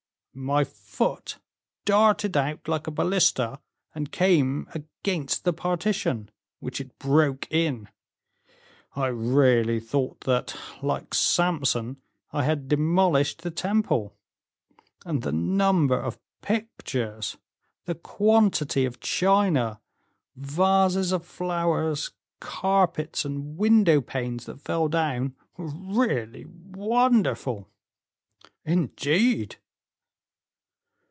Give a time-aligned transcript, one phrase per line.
[0.33, 1.39] "My foot
[1.83, 3.59] darted out like a ballista,
[3.93, 6.31] and came against the partition,
[6.61, 7.89] which it broke in;
[8.95, 11.97] I really thought that, like Samson,
[12.31, 14.15] I had demolished the temple.
[15.05, 17.35] And the number of pictures,
[17.83, 19.81] the quantity of china,
[20.37, 27.67] vases of flowers, carpets, and window panes that fell down were really wonderful."
[28.63, 29.57] "Indeed!"